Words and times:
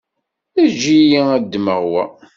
Eǧǧ-iyi 0.63 1.21
ad 1.35 1.43
ddmeɣ 1.45 1.81
wa. 1.91 2.03